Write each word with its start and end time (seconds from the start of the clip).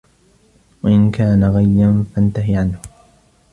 وَإِنْ 0.83 1.11
كَانَ 1.11 1.43
غَيًّا 1.43 2.05
فَانْتَهِ 2.15 2.57
عَنْهُ 2.59 2.79